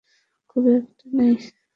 [0.49, 1.35] খুব একটা নেই।